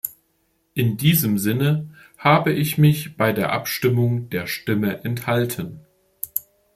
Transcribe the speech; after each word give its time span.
In 0.73 0.97
diesem 0.97 1.37
Sinne 1.37 1.91
habe 2.17 2.53
ich 2.53 2.79
mich 2.79 3.17
bei 3.17 3.33
der 3.33 3.51
Abstimmung 3.51 4.31
der 4.31 4.47
Stimme 4.47 5.03
enthalten. 5.03 5.85